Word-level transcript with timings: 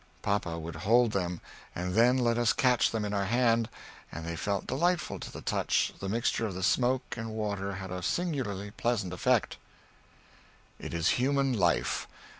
Papa 0.23 0.57
would 0.57 0.77
hold 0.77 1.11
them 1.11 1.41
and 1.75 1.93
then 1.93 2.17
let 2.17 2.35
us 2.35 2.53
catch 2.53 2.89
them 2.89 3.05
in 3.05 3.13
our 3.13 3.25
hand 3.27 3.69
and 4.11 4.25
they 4.25 4.35
felt 4.35 4.65
delightful 4.65 5.19
to 5.19 5.31
the 5.31 5.43
touch 5.43 5.93
the 5.99 6.09
mixture 6.09 6.47
of 6.47 6.55
the 6.55 6.63
smoke 6.63 7.13
and 7.17 7.29
water 7.35 7.73
had 7.73 7.91
a 7.91 8.01
singularly 8.01 8.71
pleasant 8.71 9.13
effect. 9.13 9.57
It 10.79 10.95
is 10.95 11.07
human 11.21 11.53
life. 11.53 12.07